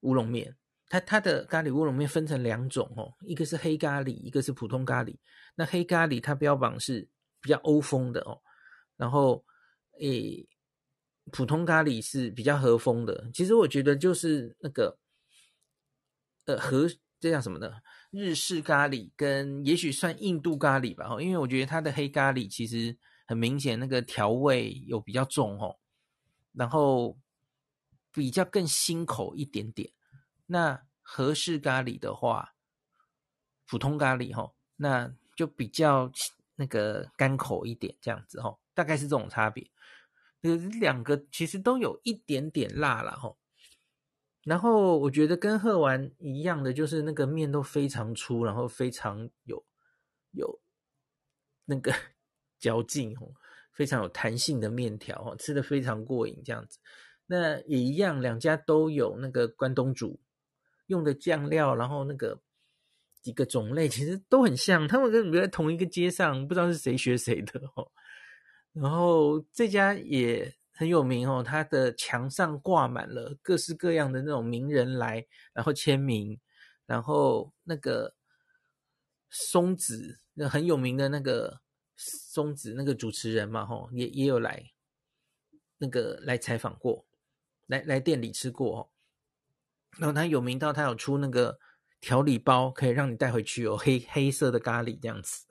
[0.00, 0.56] 乌龙面。
[0.88, 5.16] 它它的咖喱乌龙面分成两种哦，一个是黑咖喱，一个是普通咖喱。
[5.54, 7.08] 那黑咖喱它标榜是
[7.40, 8.42] 比较欧风的哦，
[8.96, 9.42] 然后
[10.00, 10.48] 诶，
[11.32, 13.30] 普通咖喱是比较和风的。
[13.32, 14.98] 其实我觉得就是那个
[16.46, 16.88] 呃和。
[17.20, 17.68] 这叫什么呢？
[18.12, 22.96] 日式咖喱跟也许算印度咖喱吧，因为我觉得它的黑咖喱其实
[23.26, 25.80] 很明显，那个调味有比较重哦，
[26.52, 27.18] 然后
[28.12, 29.90] 比较更辛口一点点。
[30.46, 32.54] 那和式咖喱的话，
[33.66, 36.08] 普通咖喱哈，那就比较
[36.54, 39.68] 那个干口一点，这样子哈，大概是这种差别。
[40.42, 43.34] 呃，两个其实都有一点点辣了哈。
[44.44, 49.62] 然后我觉得跟喝完一样的，就是那个面都非常粗，然后非常有
[50.30, 50.60] 有
[51.66, 51.92] 那个
[52.58, 53.34] 嚼劲哦，
[53.72, 56.78] 非常有弹性的面条哦，吃得非常过瘾这样子。
[57.26, 60.18] 那也一样，两家都有那个关东煮
[60.86, 62.40] 用的酱料，然后那个
[63.20, 67.92] 几个种类其实都很像，他们跟你们在同一个街上，不知道是谁学谁的哦。
[68.80, 70.54] 然后这家也。
[70.78, 76.38] 很有名哦，他的墙上挂满了各式各样的那种名人来，然后签名，
[76.86, 78.14] 然后那个
[79.28, 81.60] 松子，那很有名的那个
[81.96, 84.70] 松子那个主持人嘛，吼，也也有来
[85.78, 87.04] 那个来采访过，
[87.66, 88.88] 来来店里吃过哦。
[89.98, 91.58] 然后他有名到他有出那个
[92.00, 95.47] 调理包，可以让你带回去哦，黑黑色的咖喱这样子。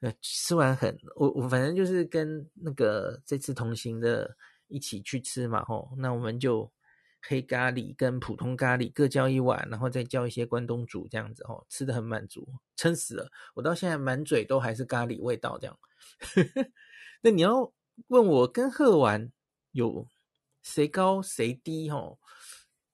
[0.00, 4.36] 呃吃完很我我反正就是跟那个这次同行的
[4.68, 6.70] 一起去吃嘛吼，那我们就
[7.22, 15.78] 黑咖喱跟普通咖喱各叫一碗，然后再叫一些关东煮这样子吼，吃的很满足，撑死了，我到现在满嘴都还是咖喱味道这样。
[17.22, 17.72] 那你要
[18.08, 19.32] 问我跟鹤丸
[19.72, 20.06] 有
[20.62, 22.18] 谁高谁低吼？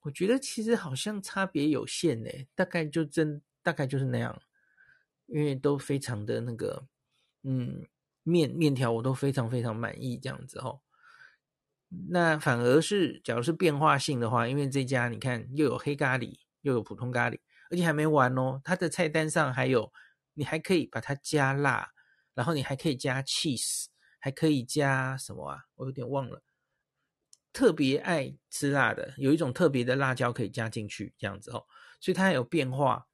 [0.02, 4.40] 我觉得其实好像差别有限诶，大概就真大概就是那样，
[5.26, 6.86] 因为都非常的那个。
[7.42, 7.86] 嗯，
[8.22, 10.80] 面面条我都非常非常满意，这样子哦。
[12.08, 17.38] 那反而是，假如是变化性的话，因为这家你看又有黑咖喱，又有普通咖喱，
[17.70, 18.60] 而且还没完哦。
[18.64, 19.92] 它的菜单上还有，
[20.34, 21.90] 你还可以把它加辣，
[22.34, 23.86] 然后你还可以加 cheese，
[24.18, 25.64] 还可以加什么啊？
[25.74, 26.42] 我有点忘了。
[27.52, 31.66] 特别爱吃辣的，有一种特别的辣椒可以加进去，这样子哦。
[32.00, 33.06] 所以它有变化。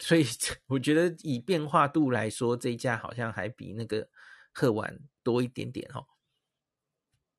[0.00, 0.24] 所以
[0.66, 4.08] 我觉得以变化度来说，这一家好像还比那个
[4.52, 6.06] 喝完多一点点哦。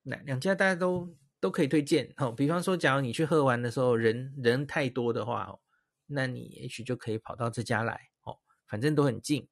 [0.02, 2.32] 那两家大家都都可以推荐哦。
[2.32, 5.54] 比方说，假如你去喝完的时候人人太多的话，
[6.06, 9.48] 那你也许就可以跑到这家来哦，反正都很近。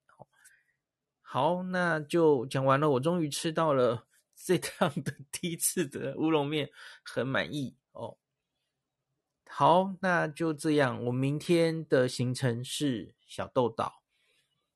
[1.20, 2.88] 好，那就讲完了。
[2.88, 6.70] 我终于吃到了 这趟的 第一次的乌龙面，
[7.04, 8.16] 很满意哦。
[9.50, 11.04] 好，那就这样。
[11.06, 14.02] 我明天的行程是小豆岛。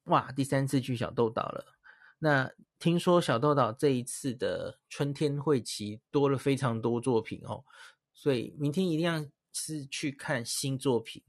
[0.05, 1.77] 哇，第三次去小豆岛了。
[2.19, 7.65] 那听说小豆岛这一次的春天会期多了非常多作品哦，
[8.13, 11.23] 所以明天一定要是去看新作品。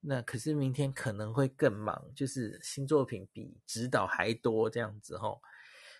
[0.00, 5.40] 那可是明天可能会更忙，就是新作品比指导还多这样子吼，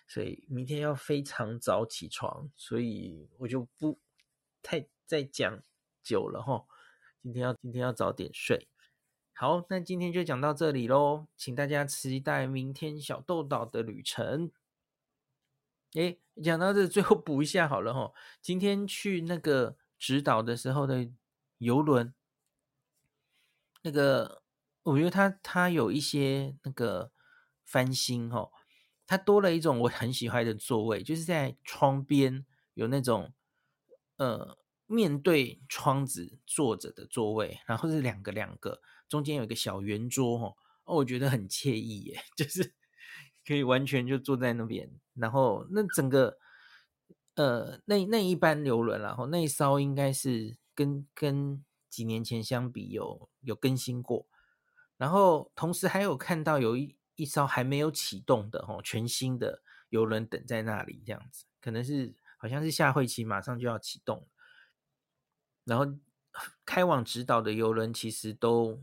[0.07, 3.99] 所以明天要非常早起床，所以我就不
[4.61, 5.61] 太再讲
[6.07, 6.65] 久了哈。
[7.21, 8.69] 今天要今天要早点睡。
[9.33, 14.51] 好，那今天就讲到这里喽，请大家期待明天小豆岛的旅程。
[15.93, 21.09] 诶，讲到这，最后补一下好了吼，今天去那个指导的时候的
[21.57, 22.13] 游轮。
[23.83, 24.41] 那个，
[24.83, 27.11] 我觉得它它有一些那个
[27.65, 28.51] 翻新哦，
[29.05, 33.33] 它多了一种我很喜欢的座位，就是在窗边有那种
[34.17, 34.57] 呃
[34.87, 42.73] 面对窗子坐着的座位，然后是两个两个，中间有一个小圆桌哦，我觉得很惬意耶， 就是
[43.45, 46.39] 可以完全就坐在那边，然后那整个
[47.35, 51.63] 呃那那一班邮轮，然后那一艘应该是跟跟。
[51.89, 54.27] 几年前相比有有更新过，
[54.97, 64.27] 然后同时还有看到有一一艘还没有启动的哦，全新的邮轮等在那里，这样子可能是好像是下会期马上就要启动了，
[65.67, 65.85] 然后
[66.65, 68.81] 开往直岛的游轮其实都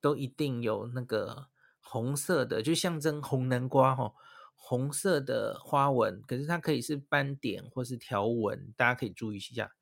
[0.00, 1.48] 都一定有那个
[1.80, 4.14] 红色的，就象征红南瓜哈，
[4.54, 9.72] 红色的花纹，可是它可以是斑点或是条纹，大家可以注意一下。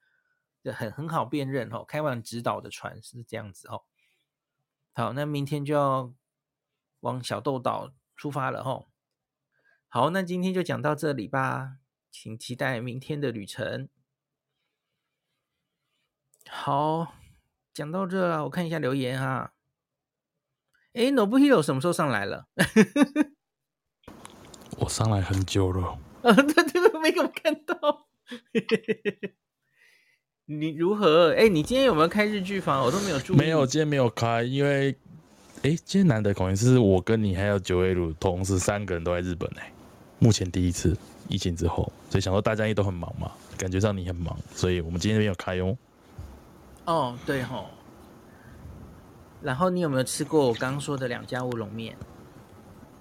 [0.62, 3.82] 这很很好辨认哦，开往直岛的船是这样子哦。
[4.94, 6.14] 好，那明天就要
[7.00, 8.86] 往小豆岛出发了哦。
[9.88, 11.76] 好，那今天就讲到这里吧，
[12.10, 13.88] 请期待明天的旅程。
[16.50, 17.14] 好，
[17.74, 19.52] 讲到这了，我看一下留言哈。
[20.94, 22.46] 哎，Nobuhiro 什么时候上来了？
[24.78, 25.98] 我上来很久了。
[26.22, 28.06] 啊，对对对，没有看到。
[30.46, 31.34] 你如何？
[31.34, 32.82] 哎，你今天有没有开日剧房？
[32.82, 33.36] 我都没有注意。
[33.36, 34.96] 没有，今天没有开，因为，
[35.62, 39.70] 哎，今天难得可能是我跟你还有九尾鹿同时三个人都在日本哎，
[40.18, 40.96] 目前第一次
[41.28, 45.76] 疫情之后，所以想说大家也都很忙嘛，感觉上你很忙，所以我们今天没有开哦。
[46.92, 47.66] 哦，对吼。
[49.40, 51.96] 然后你有没有吃过我刚刚说的两家乌龙面？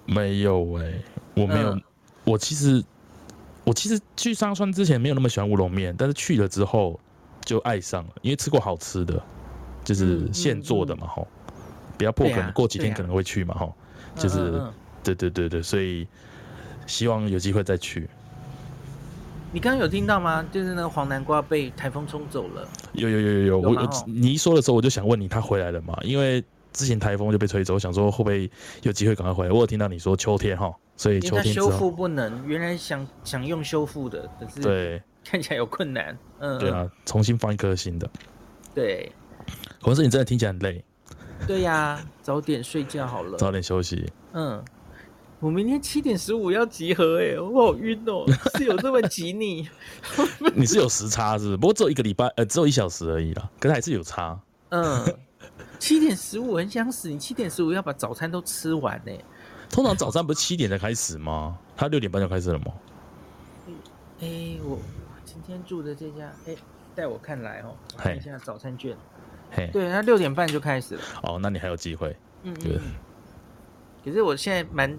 [0.06, 0.92] 没有哎，
[1.34, 1.74] 我没有。
[1.74, 1.82] 嗯、
[2.24, 2.84] 我其实
[3.64, 6.98] 我其实去上川之前没有那么喜欢乌龙面，但是去了之后。
[7.44, 9.22] 就爱上了，因为吃过好吃的，
[9.82, 13.72] 就是现做的嘛，吼、嗯嗯嗯，比较破，可能过几天可能会去嘛，吼、啊，
[14.20, 14.60] 就是
[15.02, 16.06] 对对对对，所以
[16.86, 18.06] 希望有机会再去。
[19.52, 20.46] 你刚刚有听到吗？
[20.52, 22.68] 就是那个黄南瓜被台风冲走了。
[22.92, 25.98] 有有有有有，我我你一说的时候，我就想问你，他回来了吗？
[26.02, 26.42] 因为
[26.72, 28.50] 之前台风就被吹走，我想说会不会
[28.82, 29.52] 有机会赶快回来？
[29.52, 35.02] 我有听到你说秋天哈，所以秋天修复不能，原来想想用修复的，可是对。
[35.30, 38.08] 看起来有困难，嗯，对啊，重新放一颗新的，
[38.74, 39.12] 对。
[39.82, 40.82] 可是你真的听起来很累，
[41.46, 44.10] 对呀、啊，早点睡觉好了，早点休息。
[44.32, 44.64] 嗯，
[45.40, 48.24] 我明天七点十五要集合，哎，我好晕哦，
[48.56, 49.68] 是有这么挤你？
[50.54, 51.56] 你是有时差是不是？
[51.56, 54.38] 不过只有一个礼拜，呃，只有一小时而已啦，可是还是有差。
[54.70, 55.16] 嗯，
[55.78, 59.12] 七点十五很想死，你七点十五要把早餐都吃完呢。
[59.70, 61.56] 通常早餐不是七点才开始吗？
[61.76, 62.66] 他六点半就开始了吗？
[64.20, 64.78] 哎、欸，我。
[65.24, 66.56] 今天住的这家，哎，
[66.96, 68.96] 在我看来哦，看一下早餐券。
[69.52, 71.00] 嘿，对，他六点半就开始了。
[71.22, 72.16] 哦，那你还有机会。
[72.42, 72.80] 嗯嗯。
[74.04, 74.98] 可是我现在满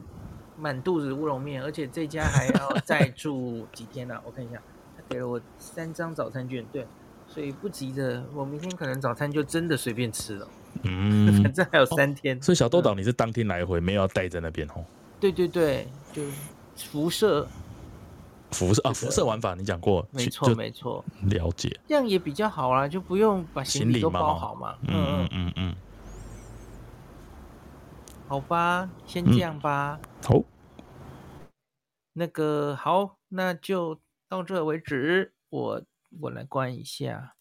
[0.60, 4.22] 满肚子乌龙面，而且这家还要再住几天呢、啊？
[4.28, 4.62] 我看一下，
[4.98, 6.86] 他给了我三张早餐券，对，
[7.28, 10.48] 所以不急着，我明天可能早餐就真的随便吃了。
[10.84, 12.38] 嗯， 反正还有三天。
[12.38, 14.84] 哦、所以小豆岛你是当天来回，没有要待在那边哦？
[15.20, 16.22] 对对对，就
[16.76, 17.48] 辐射。
[18.52, 24.76] 辐射啊，辐射玩法你讲过，没错没错，了解，这样也比较好啦，就不用把行李都包好嘛。
[24.88, 25.76] 嗯嗯嗯嗯，
[28.30, 30.00] 好吧，先这样吧。
[30.04, 30.44] 嗯、好，
[32.14, 35.34] 那个好，那就到这为止。
[35.50, 35.84] 我
[36.22, 37.36] 我来关一下。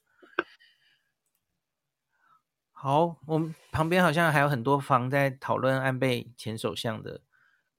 [2.72, 7.20] 好，我们旁边好像还有很多房在讨论安倍前首相的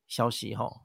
[0.07, 0.81] 消息哈。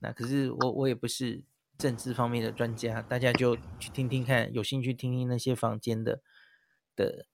[0.00, 1.44] 那可是我我也不是。
[1.78, 6.22] 政治方面的专家，大家就去听听看，有兴趣听听那些房间的
[6.94, 7.26] 的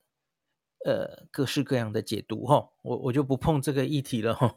[0.85, 4.57] 呃各式各样的解读哈，我我就不碰这个议题了哈，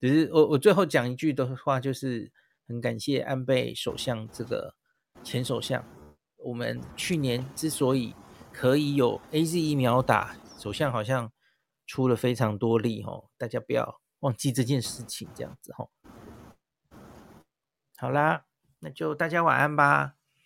[0.00, 2.32] 只是我我最后讲一句的话，就是
[2.66, 4.74] 很感谢安倍首相这个
[5.22, 5.84] 前首相。
[6.36, 8.14] 我们去年之所以
[8.52, 11.32] 可以有 AZ 疫苗打，首相好像
[11.86, 15.90] 出了非常多力哦，大家不要忘记这件事情，这样子吼。
[17.96, 18.44] 好啦，
[18.78, 20.17] 那就大家晚安吧。